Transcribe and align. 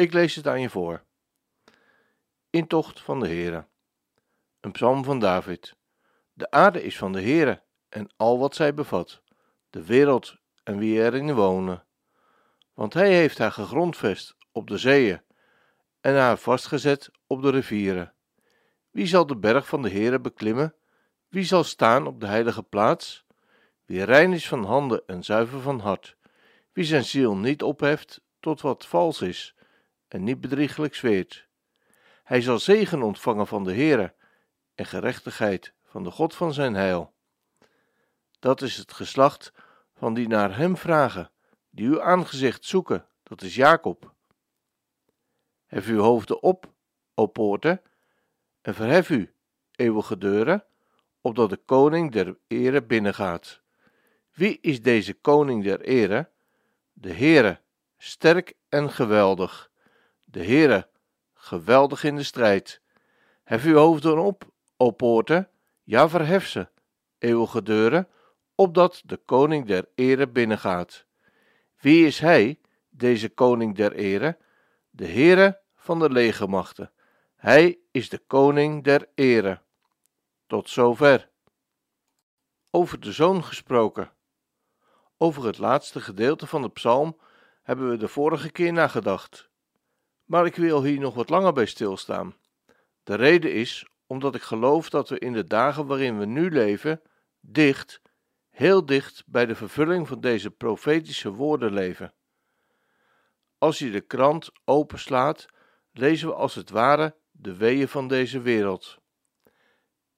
Ik 0.00 0.12
lees 0.12 0.34
het 0.34 0.46
aan 0.46 0.60
je 0.60 0.70
voor. 0.70 1.02
Intocht 2.50 3.00
van 3.00 3.20
de 3.20 3.26
Heere. 3.26 3.66
Een 4.60 4.72
psalm 4.72 5.04
van 5.04 5.18
David. 5.18 5.76
De 6.32 6.50
aarde 6.50 6.82
is 6.82 6.98
van 6.98 7.12
de 7.12 7.22
Heere 7.22 7.62
en 7.88 8.10
al 8.16 8.38
wat 8.38 8.54
zij 8.54 8.74
bevat, 8.74 9.22
de 9.70 9.84
wereld 9.84 10.36
en 10.62 10.78
wie 10.78 11.02
erin 11.02 11.34
wonen. 11.34 11.84
Want 12.74 12.94
hij 12.94 13.14
heeft 13.14 13.38
haar 13.38 13.52
gegrondvest 13.52 14.36
op 14.52 14.68
de 14.68 14.78
zeeën 14.78 15.22
en 16.00 16.14
haar 16.14 16.38
vastgezet 16.38 17.10
op 17.26 17.42
de 17.42 17.50
rivieren. 17.50 18.14
Wie 18.90 19.06
zal 19.06 19.26
de 19.26 19.36
berg 19.36 19.66
van 19.66 19.82
de 19.82 19.90
Heere 19.90 20.20
beklimmen? 20.20 20.74
Wie 21.28 21.44
zal 21.44 21.64
staan 21.64 22.06
op 22.06 22.20
de 22.20 22.26
heilige 22.26 22.62
plaats? 22.62 23.24
Wie 23.84 24.02
rein 24.02 24.32
is 24.32 24.48
van 24.48 24.64
handen 24.64 25.02
en 25.06 25.24
zuiver 25.24 25.60
van 25.60 25.80
hart, 25.80 26.16
wie 26.72 26.84
zijn 26.84 27.04
ziel 27.04 27.36
niet 27.36 27.62
opheft 27.62 28.20
tot 28.38 28.60
wat 28.60 28.86
vals 28.86 29.20
is 29.20 29.54
en 30.12 30.24
niet 30.24 30.40
bedrieglijk 30.40 30.94
zweert. 30.94 31.48
Hij 32.24 32.40
zal 32.40 32.58
zegen 32.58 33.02
ontvangen 33.02 33.46
van 33.46 33.64
de 33.64 33.74
Heere 33.74 34.14
en 34.74 34.86
gerechtigheid 34.86 35.72
van 35.84 36.02
de 36.02 36.10
God 36.10 36.34
van 36.34 36.52
zijn 36.52 36.74
heil. 36.74 37.14
Dat 38.38 38.62
is 38.62 38.76
het 38.76 38.92
geslacht 38.92 39.52
van 39.94 40.14
die 40.14 40.28
naar 40.28 40.56
hem 40.56 40.76
vragen, 40.76 41.30
die 41.70 41.86
uw 41.86 42.02
aangezicht 42.02 42.64
zoeken, 42.64 43.06
dat 43.22 43.42
is 43.42 43.54
Jacob. 43.54 44.14
Hef 45.66 45.86
uw 45.86 46.00
hoofden 46.00 46.42
op, 46.42 46.72
o 47.14 47.26
poorten, 47.26 47.82
en 48.60 48.74
verhef 48.74 49.10
u, 49.10 49.34
eeuwige 49.76 50.18
deuren, 50.18 50.64
opdat 51.20 51.50
de 51.50 51.56
koning 51.56 52.12
der 52.12 52.38
ere 52.46 52.82
binnengaat. 52.82 53.60
Wie 54.32 54.58
is 54.60 54.82
deze 54.82 55.14
koning 55.14 55.64
der 55.64 55.80
ere? 55.80 56.30
De 56.92 57.12
Heere, 57.12 57.60
sterk 57.96 58.54
en 58.68 58.90
geweldig. 58.90 59.69
De 60.30 60.44
Heere, 60.44 60.88
geweldig 61.34 62.04
in 62.04 62.16
de 62.16 62.22
strijd. 62.22 62.80
Hef 63.44 63.64
uw 63.64 63.76
hoofden 63.76 64.18
op, 64.18 64.50
o 64.76 64.90
poorten, 64.90 65.50
ja 65.82 66.08
verhef 66.08 66.46
ze, 66.46 66.68
eeuwige 67.18 67.62
deuren, 67.62 68.08
opdat 68.54 69.02
de 69.04 69.16
koning 69.16 69.66
der 69.66 69.88
ere 69.94 70.28
binnengaat. 70.28 71.04
Wie 71.80 72.06
is 72.06 72.18
hij, 72.18 72.58
deze 72.88 73.28
koning 73.28 73.76
der 73.76 73.92
ere? 73.92 74.38
De 74.90 75.06
Heere 75.06 75.60
van 75.74 75.98
de 75.98 76.10
legermachten. 76.10 76.92
Hij 77.36 77.78
is 77.90 78.08
de 78.08 78.18
koning 78.18 78.84
der 78.84 79.08
ere. 79.14 79.60
Tot 80.46 80.68
zover. 80.68 81.28
Over 82.70 83.00
de 83.00 83.12
zoon 83.12 83.44
gesproken. 83.44 84.12
Over 85.16 85.44
het 85.46 85.58
laatste 85.58 86.00
gedeelte 86.00 86.46
van 86.46 86.62
de 86.62 86.70
psalm 86.70 87.16
hebben 87.62 87.90
we 87.90 87.96
de 87.96 88.08
vorige 88.08 88.50
keer 88.50 88.72
nagedacht. 88.72 89.49
Maar 90.30 90.46
ik 90.46 90.56
wil 90.56 90.82
hier 90.82 91.00
nog 91.00 91.14
wat 91.14 91.28
langer 91.28 91.52
bij 91.52 91.66
stilstaan. 91.66 92.34
De 93.02 93.14
reden 93.14 93.52
is 93.52 93.86
omdat 94.06 94.34
ik 94.34 94.42
geloof 94.42 94.90
dat 94.90 95.08
we 95.08 95.18
in 95.18 95.32
de 95.32 95.44
dagen 95.44 95.86
waarin 95.86 96.18
we 96.18 96.24
nu 96.24 96.50
leven, 96.50 97.02
dicht, 97.40 98.02
heel 98.50 98.86
dicht 98.86 99.22
bij 99.26 99.46
de 99.46 99.54
vervulling 99.54 100.08
van 100.08 100.20
deze 100.20 100.50
profetische 100.50 101.30
woorden 101.30 101.72
leven. 101.72 102.14
Als 103.58 103.78
je 103.78 103.90
de 103.90 104.00
krant 104.00 104.50
openslaat, 104.64 105.46
lezen 105.92 106.28
we 106.28 106.34
als 106.34 106.54
het 106.54 106.70
ware 106.70 107.16
de 107.30 107.56
weeën 107.56 107.88
van 107.88 108.08
deze 108.08 108.40
wereld. 108.40 108.98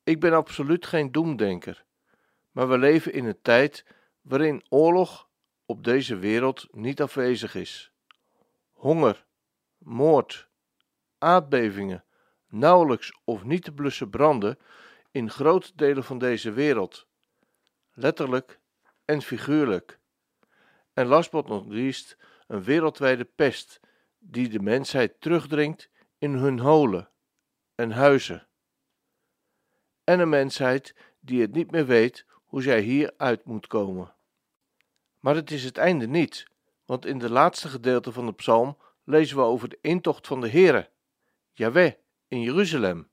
Ik 0.03 0.21
ben 0.21 0.33
absoluut 0.33 0.87
geen 0.87 1.13
doemdenker, 1.13 1.85
maar 2.51 2.69
we 2.69 2.79
leven 2.79 3.13
in 3.13 3.25
een 3.25 3.43
tijd 3.43 3.85
waarin 4.21 4.65
oorlog 4.69 5.29
op 5.67 5.85
deze 5.85 6.17
wereld 6.17 6.67
niet 6.71 7.03
afwezig 7.03 7.55
is. 7.55 7.93
Honger, 8.73 9.25
moord, 9.85 10.49
aardbevingen, 11.19 12.05
nauwelijks 12.49 13.19
of 13.25 13.45
niet 13.45 13.63
te 13.65 13.73
blussen 13.73 14.11
branden 14.11 14.59
in 15.11 15.31
grote 15.31 15.73
delen 15.75 16.05
van 16.05 16.19
deze 16.19 16.53
wereld, 16.53 17.07
letterlijk 17.93 18.61
en 19.05 19.23
figuurlijk. 19.23 20.01
En 20.93 21.07
last 21.07 21.31
but 21.31 21.49
not 21.49 21.67
least 21.67 22.17
een 22.47 22.63
wereldwijde 22.63 23.25
pest 23.25 23.81
die 24.19 24.49
de 24.49 24.61
mensheid 24.61 25.21
terugdringt 25.21 25.91
in 26.19 26.33
hun 26.35 26.59
holen 26.59 27.11
en 27.75 27.91
huizen. 27.91 28.47
En 30.05 30.21
een 30.21 30.29
mensheid 30.29 30.95
die 31.21 31.41
het 31.41 31.53
niet 31.53 31.71
meer 31.71 31.87
weet 31.87 32.27
hoe 32.45 32.63
zij 32.63 32.81
hieruit 32.81 33.45
moet 33.45 33.67
komen. 33.67 34.15
Maar 35.21 35.35
het 35.35 35.51
is 35.51 35.65
het 35.65 35.77
einde 35.77 36.07
niet, 36.07 36.47
want 36.85 37.07
in 37.07 37.19
de 37.19 37.31
laatste 37.31 37.69
gedeelte 37.69 38.13
van 38.13 38.27
de 38.27 38.33
psalm 38.33 38.77
lezen 39.05 39.37
we 39.37 39.43
over 39.43 39.69
de 39.69 39.79
intocht 39.81 40.27
van 40.27 40.41
de 40.41 40.49
Heere, 40.51 40.91
Yahweh, 41.53 41.93
in 42.29 42.41
Jeruzalem, 42.41 43.09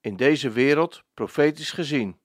in 0.00 0.16
deze 0.16 0.50
wereld 0.50 1.02
profetisch 1.14 1.70
gezien. 1.70 2.20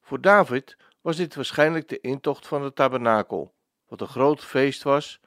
Voor 0.00 0.20
David 0.20 0.76
was 1.00 1.16
dit 1.16 1.34
waarschijnlijk 1.34 1.88
de 1.88 2.00
intocht 2.00 2.46
van 2.46 2.62
de 2.62 2.72
tabernakel, 2.72 3.54
wat 3.88 4.00
een 4.00 4.08
groot 4.08 4.44
feest 4.44 4.82
was, 4.82 5.20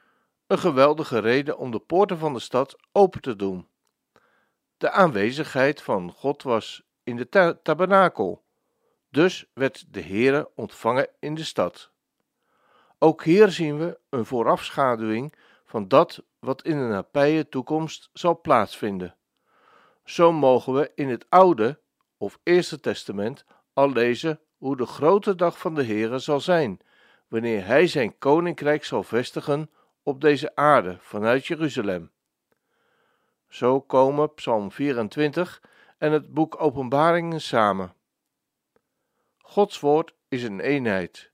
een 0.46 0.58
geweldige 0.58 1.18
reden 1.18 1.58
om 1.58 1.70
de 1.70 1.78
poorten 1.78 2.18
van 2.18 2.32
de 2.32 2.40
stad 2.40 2.76
open 2.92 3.20
te 3.20 3.36
doen. 3.36 3.68
De 4.76 4.90
aanwezigheid 4.90 5.82
van 5.82 6.12
God 6.12 6.42
was 6.42 6.82
in 7.02 7.16
de 7.16 7.58
tabernakel, 7.62 8.42
dus 9.10 9.46
werd 9.52 9.92
de 9.92 10.02
Heere 10.02 10.50
ontvangen 10.54 11.08
in 11.18 11.34
de 11.34 11.44
stad. 11.44 11.90
Ook 12.98 13.24
hier 13.24 13.50
zien 13.50 13.78
we 13.78 13.98
een 14.08 14.26
voorafschaduwing 14.26 15.34
van 15.64 15.88
dat 15.88 16.22
wat 16.38 16.62
in 16.62 16.78
de 16.78 16.84
nabije 16.84 17.48
toekomst 17.48 18.10
zal 18.12 18.40
plaatsvinden. 18.40 19.16
Zo 20.04 20.32
mogen 20.32 20.72
we 20.72 20.92
in 20.94 21.08
het 21.08 21.26
Oude 21.28 21.80
of 22.16 22.38
Eerste 22.42 22.80
Testament 22.80 23.44
al 23.72 23.92
lezen 23.92 24.40
hoe 24.56 24.76
de 24.76 24.86
grote 24.86 25.34
dag 25.34 25.58
van 25.58 25.74
de 25.74 25.84
Heere 25.84 26.18
zal 26.18 26.40
zijn, 26.40 26.80
wanneer 27.28 27.66
Hij 27.66 27.86
zijn 27.86 28.18
koninkrijk 28.18 28.84
zal 28.84 29.02
vestigen 29.02 29.70
op 30.02 30.20
deze 30.20 30.56
aarde 30.56 30.96
vanuit 31.00 31.46
Jeruzalem. 31.46 32.10
Zo 33.48 33.80
komen 33.80 34.34
Psalm 34.34 34.72
24 34.72 35.62
en 35.98 36.12
het 36.12 36.34
boek 36.34 36.60
Openbaringen 36.60 37.40
samen. 37.40 37.94
Gods 39.38 39.80
woord 39.80 40.14
is 40.28 40.42
een 40.42 40.60
eenheid. 40.60 41.27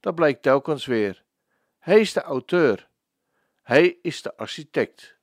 Dat 0.00 0.14
blijkt 0.14 0.42
telkens 0.42 0.86
weer. 0.86 1.22
Hij 1.78 2.00
is 2.00 2.12
de 2.12 2.22
auteur. 2.22 2.88
Hij 3.62 3.98
is 4.02 4.22
de 4.22 4.36
architect. 4.36 5.16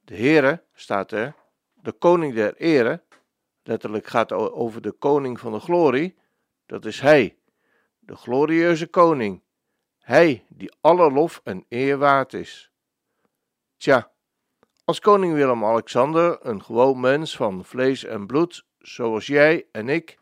De 0.00 0.16
Heere 0.16 0.62
staat 0.74 1.12
er, 1.12 1.34
de 1.74 1.92
koning 1.92 2.34
der 2.34 2.56
ere, 2.56 3.02
letterlijk 3.62 4.06
gaat 4.06 4.32
over 4.32 4.82
de 4.82 4.92
koning 4.92 5.40
van 5.40 5.52
de 5.52 5.60
glorie, 5.60 6.18
dat 6.66 6.84
is 6.84 7.00
Hij, 7.00 7.36
de 7.98 8.16
glorieuze 8.16 8.86
koning. 8.86 9.42
Hij 9.98 10.44
die 10.48 10.72
alle 10.80 11.10
lof 11.10 11.40
en 11.44 11.64
eer 11.68 11.98
waard 11.98 12.32
is. 12.32 12.70
Tja, 13.76 14.10
als 14.84 15.00
koning 15.00 15.34
Willem-Alexander, 15.34 16.46
een 16.46 16.62
gewoon 16.62 17.00
mens 17.00 17.36
van 17.36 17.64
vlees 17.64 18.04
en 18.04 18.26
bloed, 18.26 18.64
zoals 18.78 19.26
jij 19.26 19.66
en 19.72 19.88
ik, 19.88 20.18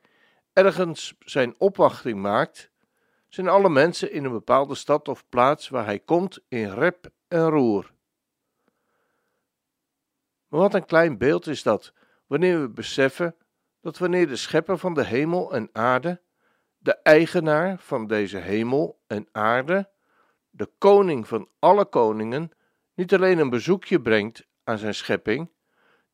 ergens 0.53 1.15
zijn 1.19 1.55
opwachting 1.59 2.21
maakt, 2.21 2.71
zijn 3.37 3.49
alle 3.49 3.69
mensen 3.69 4.13
in 4.13 4.25
een 4.25 4.33
bepaalde 4.33 4.75
stad 4.75 5.09
of 5.09 5.29
plaats 5.29 5.69
waar 5.69 5.85
hij 5.85 5.99
komt 5.99 6.39
in 6.49 6.71
rep 6.71 7.11
en 7.29 7.49
roer. 7.49 7.93
Maar 10.49 10.61
wat 10.61 10.75
een 10.75 10.87
klein 10.87 11.19
beeld 11.19 11.47
is 11.47 11.63
dat, 11.63 11.93
wanneer 12.27 12.61
we 12.61 12.69
beseffen 12.69 13.37
dat 13.81 13.99
wanneer 13.99 14.29
de 14.29 14.37
schepper 14.37 14.79
van 14.79 14.95
de 14.95 15.05
hemel 15.05 15.53
en 15.53 15.69
aarde, 15.73 16.21
de 16.79 16.93
eigenaar 16.93 17.79
van 17.79 18.07
deze 18.07 18.39
hemel 18.39 19.01
en 19.07 19.29
aarde, 19.33 19.89
de 20.51 20.71
koning 20.79 21.29
van 21.29 21.49
alle 21.59 21.85
koningen, 21.85 22.51
niet 22.95 23.15
alleen 23.15 23.39
een 23.39 23.51
bezoekje 23.51 24.01
brengt 24.01 24.47
aan 24.65 24.79
zijn 24.79 24.95
schepping, 24.95 25.51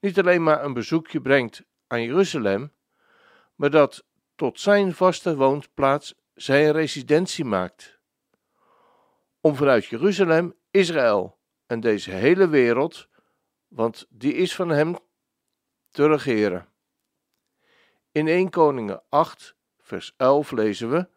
niet 0.01 0.19
alleen 0.19 0.43
maar 0.43 0.65
een 0.65 0.75
bezoekje 0.75 1.21
brengt 1.21 1.63
aan 1.87 2.03
Jeruzalem, 2.03 2.73
maar 3.55 3.71
dat 3.71 4.05
tot 4.35 4.61
zijn 4.61 4.95
vaste 4.95 5.37
woonplaats 5.37 6.15
zijn 6.35 6.73
residentie 6.73 7.45
maakt. 7.45 7.99
Om 9.41 9.55
vanuit 9.55 9.87
Jeruzalem 9.87 10.55
Israël, 10.71 11.41
en 11.73 11.81
deze 11.81 12.11
hele 12.11 12.49
wereld, 12.49 13.09
want 13.69 14.07
die 14.09 14.35
is 14.35 14.55
van 14.55 14.69
hem 14.69 14.97
te 15.91 16.07
regeren. 16.07 16.69
In 18.11 18.29
1 18.29 18.51
Koningen 18.51 19.03
8, 19.09 19.55
vers 19.79 20.15
11 20.17 20.51
lezen 20.51 20.91
we: 20.91 21.09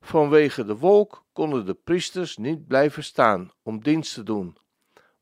Vanwege 0.00 0.64
de 0.64 0.76
wolk 0.76 1.24
konden 1.32 1.66
de 1.66 1.74
priesters 1.74 2.36
niet 2.36 2.66
blijven 2.66 3.04
staan 3.04 3.52
om 3.62 3.82
dienst 3.82 4.14
te 4.14 4.22
doen, 4.22 4.56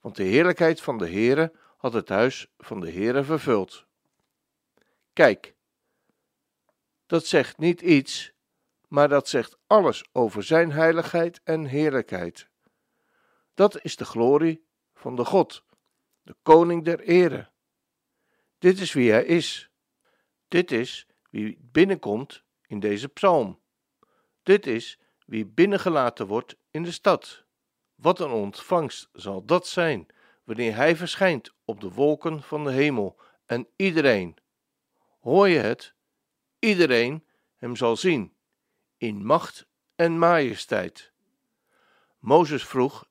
want 0.00 0.16
de 0.16 0.22
heerlijkheid 0.22 0.80
van 0.80 0.98
de 0.98 1.10
Heere 1.10 1.52
had 1.76 1.92
het 1.92 2.08
huis 2.08 2.52
van 2.58 2.80
de 2.80 2.90
Heere 2.90 3.24
vervuld. 3.24 3.86
Kijk, 5.12 5.54
dat 7.06 7.26
zegt 7.26 7.58
niet 7.58 7.80
iets, 7.80 8.32
maar 8.88 9.08
dat 9.08 9.28
zegt 9.28 9.58
alles 9.66 10.04
over 10.12 10.42
zijn 10.42 10.72
heiligheid 10.72 11.40
en 11.44 11.64
heerlijkheid. 11.64 12.48
Dat 13.54 13.84
is 13.84 13.96
de 13.96 14.04
glorie 14.04 14.66
van 14.94 15.16
de 15.16 15.24
God, 15.24 15.64
de 16.22 16.36
koning 16.42 16.84
der 16.84 17.00
ere. 17.00 17.48
Dit 18.58 18.80
is 18.80 18.92
wie 18.92 19.10
hij 19.10 19.24
is. 19.24 19.70
Dit 20.48 20.70
is 20.72 21.06
wie 21.30 21.58
binnenkomt 21.60 22.42
in 22.66 22.80
deze 22.80 23.08
psalm. 23.08 23.60
Dit 24.42 24.66
is 24.66 24.98
wie 25.26 25.46
binnengelaten 25.46 26.26
wordt 26.26 26.56
in 26.70 26.82
de 26.82 26.92
stad. 26.92 27.44
Wat 27.94 28.20
een 28.20 28.30
ontvangst 28.30 29.08
zal 29.12 29.44
dat 29.44 29.66
zijn 29.66 30.06
wanneer 30.44 30.74
hij 30.74 30.96
verschijnt 30.96 31.54
op 31.64 31.80
de 31.80 31.90
wolken 31.90 32.42
van 32.42 32.64
de 32.64 32.72
hemel 32.72 33.20
en 33.46 33.68
iedereen, 33.76 34.36
hoor 35.20 35.48
je 35.48 35.58
het, 35.58 35.94
iedereen 36.58 37.24
hem 37.56 37.76
zal 37.76 37.96
zien 37.96 38.36
in 38.98 39.24
macht 39.24 39.66
en 39.94 40.18
majesteit. 40.18 41.12
Mozes 42.18 42.64
vroeg 42.64 43.08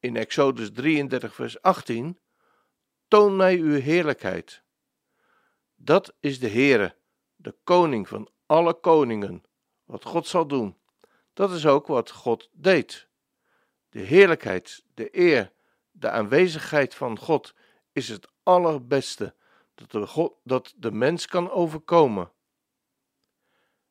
in 0.00 0.16
Exodus 0.16 0.70
33, 0.72 1.34
vers 1.34 1.62
18: 1.62 2.18
Toon 3.08 3.36
mij 3.36 3.56
uw 3.56 3.80
heerlijkheid. 3.80 4.62
Dat 5.74 6.14
is 6.20 6.38
de 6.38 6.48
Heere, 6.48 6.96
de 7.36 7.54
koning 7.64 8.08
van 8.08 8.28
alle 8.46 8.74
koningen, 8.74 9.44
wat 9.84 10.04
God 10.04 10.26
zal 10.26 10.46
doen. 10.46 10.76
Dat 11.32 11.50
is 11.50 11.66
ook 11.66 11.86
wat 11.86 12.10
God 12.10 12.48
deed. 12.52 13.08
De 13.88 14.00
heerlijkheid, 14.00 14.84
de 14.94 15.18
eer, 15.18 15.52
de 15.90 16.10
aanwezigheid 16.10 16.94
van 16.94 17.18
God 17.18 17.54
is 17.92 18.08
het 18.08 18.28
allerbeste 18.42 19.34
dat 19.74 19.90
de, 19.90 20.06
God, 20.06 20.34
dat 20.42 20.74
de 20.76 20.92
mens 20.92 21.26
kan 21.26 21.50
overkomen. 21.50 22.32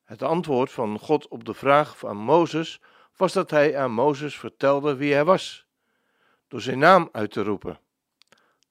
Het 0.06 0.22
antwoord 0.22 0.72
van 0.72 0.98
God 0.98 1.28
op 1.28 1.44
de 1.44 1.54
vraag 1.54 1.98
van 1.98 2.16
Mozes 2.16 2.80
was 3.16 3.32
dat 3.32 3.50
hij 3.50 3.76
aan 3.76 3.92
Mozes 3.92 4.38
vertelde 4.38 4.96
wie 4.96 5.12
hij 5.12 5.24
was, 5.24 5.66
door 6.48 6.60
zijn 6.60 6.78
naam 6.78 7.08
uit 7.12 7.30
te 7.30 7.42
roepen. 7.42 7.80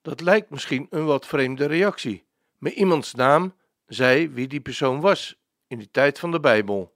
Dat 0.01 0.21
lijkt 0.21 0.49
misschien 0.49 0.87
een 0.89 1.05
wat 1.05 1.25
vreemde 1.25 1.65
reactie, 1.65 2.25
maar 2.57 2.71
iemands 2.71 3.13
naam 3.13 3.55
zei 3.87 4.29
wie 4.29 4.47
die 4.47 4.59
persoon 4.59 5.01
was 5.01 5.35
in 5.67 5.77
die 5.77 5.91
tijd 5.91 6.19
van 6.19 6.31
de 6.31 6.39
Bijbel. 6.39 6.95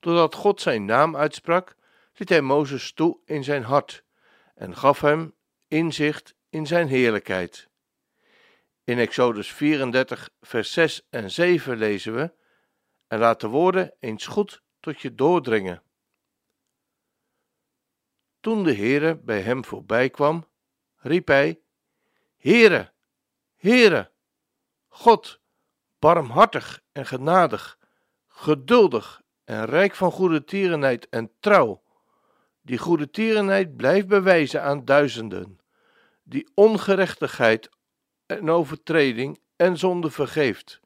Doordat 0.00 0.34
God 0.34 0.60
zijn 0.60 0.84
naam 0.84 1.16
uitsprak, 1.16 1.76
liet 2.14 2.28
hij 2.28 2.40
Mozes 2.40 2.92
toe 2.92 3.18
in 3.24 3.44
zijn 3.44 3.62
hart 3.62 4.04
en 4.54 4.76
gaf 4.76 5.00
hem 5.00 5.34
inzicht 5.68 6.34
in 6.50 6.66
zijn 6.66 6.88
heerlijkheid. 6.88 7.68
In 8.84 8.98
Exodus 8.98 9.52
34, 9.52 10.30
vers 10.40 10.72
6 10.72 11.06
en 11.10 11.30
7 11.30 11.76
lezen 11.76 12.14
we: 12.14 12.32
En 13.14 13.20
laat 13.20 13.40
de 13.40 13.48
woorden 13.48 13.94
eens 14.00 14.26
goed 14.26 14.62
tot 14.80 15.00
je 15.00 15.14
doordringen. 15.14 15.82
Toen 18.40 18.62
de 18.64 18.74
Heere 18.74 19.16
bij 19.16 19.40
hem 19.40 19.64
voorbij 19.64 20.10
kwam, 20.10 20.46
riep 20.96 21.26
hij: 21.26 21.60
Heere, 22.36 22.92
Heere, 23.56 24.10
God, 24.88 25.40
barmhartig 25.98 26.82
en 26.92 27.06
genadig, 27.06 27.78
geduldig 28.28 29.22
en 29.44 29.64
rijk 29.64 29.94
van 29.94 30.10
goede 30.10 30.44
tierenheid 30.44 31.08
en 31.08 31.32
trouw, 31.40 31.82
die 32.60 32.78
goede 32.78 33.10
tierenheid 33.10 33.76
blijft 33.76 34.06
bewijzen 34.06 34.62
aan 34.62 34.84
duizenden, 34.84 35.60
die 36.22 36.50
ongerechtigheid 36.54 37.68
en 38.26 38.50
overtreding 38.50 39.40
en 39.56 39.78
zonde 39.78 40.10
vergeeft, 40.10 40.82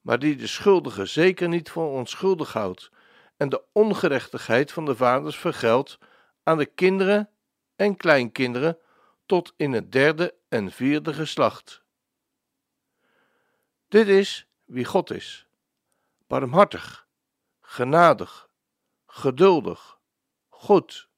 maar 0.00 0.18
die 0.18 0.36
de 0.36 0.46
schuldige 0.46 1.06
zeker 1.06 1.48
niet 1.48 1.70
voor 1.70 1.90
onschuldig 1.90 2.52
houdt 2.52 2.90
en 3.36 3.48
de 3.48 3.62
ongerechtigheid 3.72 4.72
van 4.72 4.84
de 4.84 4.96
vaders 4.96 5.36
vergeldt 5.36 5.98
aan 6.42 6.58
de 6.58 6.66
kinderen 6.66 7.30
en 7.76 7.96
kleinkinderen 7.96 8.78
tot 9.26 9.52
in 9.56 9.72
het 9.72 9.92
derde 9.92 10.34
en 10.48 10.72
vierde 10.72 11.14
geslacht. 11.14 11.82
Dit 13.88 14.08
is 14.08 14.46
wie 14.64 14.84
God 14.84 15.10
is: 15.10 15.46
barmhartig, 16.26 17.06
genadig, 17.60 18.48
geduldig, 19.06 19.98
goed, 20.48 21.08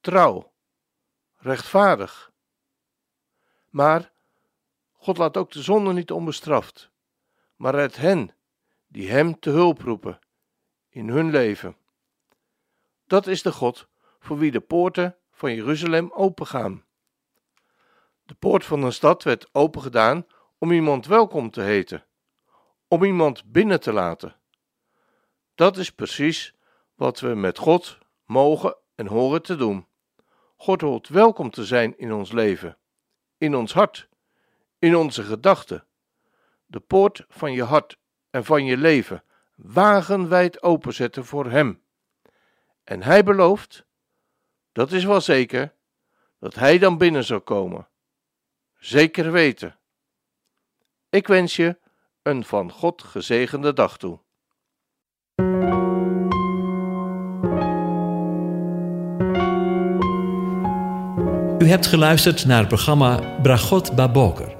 trouw, 0.00 0.52
rechtvaardig. 1.36 2.32
Maar 3.68 4.12
God 4.92 5.18
laat 5.18 5.36
ook 5.36 5.52
de 5.52 5.62
zonde 5.62 5.92
niet 5.92 6.10
onbestraft, 6.10 6.89
maar 7.60 7.74
redt 7.74 7.96
hen 7.96 8.34
die 8.86 9.10
Hem 9.10 9.38
te 9.38 9.50
hulp 9.50 9.80
roepen 9.80 10.18
in 10.88 11.08
hun 11.08 11.30
leven. 11.30 11.76
Dat 13.06 13.26
is 13.26 13.42
de 13.42 13.52
God 13.52 13.88
voor 14.18 14.38
wie 14.38 14.50
de 14.50 14.60
poorten 14.60 15.16
van 15.30 15.54
Jeruzalem 15.54 16.12
opengaan. 16.12 16.84
De 18.22 18.34
poort 18.34 18.64
van 18.64 18.82
een 18.82 18.92
stad 18.92 19.22
werd 19.22 19.48
opengedaan 19.52 20.26
om 20.58 20.72
iemand 20.72 21.06
welkom 21.06 21.50
te 21.50 21.60
heten, 21.60 22.06
om 22.88 23.04
iemand 23.04 23.52
binnen 23.52 23.80
te 23.80 23.92
laten. 23.92 24.36
Dat 25.54 25.76
is 25.76 25.90
precies 25.90 26.54
wat 26.94 27.20
we 27.20 27.34
met 27.34 27.58
God 27.58 27.98
mogen 28.24 28.76
en 28.94 29.06
horen 29.06 29.42
te 29.42 29.56
doen. 29.56 29.86
God 30.56 30.80
hoort 30.80 31.08
welkom 31.08 31.50
te 31.50 31.64
zijn 31.64 31.98
in 31.98 32.12
ons 32.12 32.32
leven, 32.32 32.78
in 33.36 33.54
ons 33.54 33.72
hart, 33.72 34.08
in 34.78 34.96
onze 34.96 35.22
gedachten. 35.22 35.84
De 36.70 36.80
poort 36.80 37.24
van 37.28 37.52
je 37.52 37.62
hart 37.62 37.98
en 38.30 38.44
van 38.44 38.64
je 38.64 38.76
leven 38.76 39.24
wagenwijd 39.54 40.62
openzetten 40.62 41.24
voor 41.24 41.50
Hem. 41.50 41.82
En 42.84 43.02
Hij 43.02 43.24
belooft, 43.24 43.86
dat 44.72 44.92
is 44.92 45.04
wel 45.04 45.20
zeker, 45.20 45.74
dat 46.38 46.54
Hij 46.54 46.78
dan 46.78 46.98
binnen 46.98 47.24
zal 47.24 47.40
komen. 47.40 47.88
Zeker 48.78 49.32
weten. 49.32 49.78
Ik 51.08 51.26
wens 51.26 51.56
je 51.56 51.78
een 52.22 52.44
van 52.44 52.72
God 52.72 53.02
gezegende 53.02 53.72
dag 53.72 53.98
toe. 53.98 54.20
U 61.58 61.68
hebt 61.68 61.86
geluisterd 61.86 62.44
naar 62.46 62.58
het 62.58 62.68
programma 62.68 63.38
Bragot 63.42 63.94
Baboker. 63.94 64.59